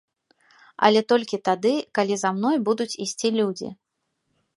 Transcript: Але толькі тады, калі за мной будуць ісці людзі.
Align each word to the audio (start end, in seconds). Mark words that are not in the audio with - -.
Але 0.87 1.01
толькі 1.11 1.39
тады, 1.49 1.73
калі 1.99 2.17
за 2.21 2.29
мной 2.37 2.57
будуць 2.71 2.91
ісці 3.07 3.29
людзі. 3.37 3.69